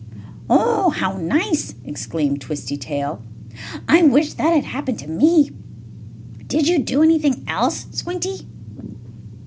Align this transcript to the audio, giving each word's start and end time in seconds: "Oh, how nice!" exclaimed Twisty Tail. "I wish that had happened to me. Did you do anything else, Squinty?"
"Oh, 0.49 0.89
how 0.89 1.17
nice!" 1.19 1.75
exclaimed 1.85 2.41
Twisty 2.41 2.75
Tail. 2.75 3.21
"I 3.87 4.01
wish 4.01 4.33
that 4.33 4.51
had 4.51 4.63
happened 4.65 4.97
to 4.97 5.07
me. 5.07 5.51
Did 6.47 6.67
you 6.67 6.79
do 6.79 7.03
anything 7.03 7.43
else, 7.47 7.85
Squinty?" 7.91 8.47